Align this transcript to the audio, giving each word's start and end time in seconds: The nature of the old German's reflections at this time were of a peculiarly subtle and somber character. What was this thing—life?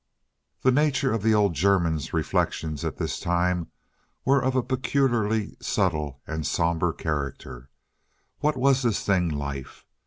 The 0.63 0.71
nature 0.71 1.13
of 1.13 1.21
the 1.21 1.35
old 1.35 1.53
German's 1.53 2.11
reflections 2.11 2.83
at 2.83 2.97
this 2.97 3.19
time 3.19 3.67
were 4.25 4.43
of 4.43 4.55
a 4.55 4.63
peculiarly 4.63 5.55
subtle 5.61 6.21
and 6.25 6.43
somber 6.43 6.91
character. 6.91 7.69
What 8.39 8.57
was 8.57 8.81
this 8.81 9.05
thing—life? 9.05 9.85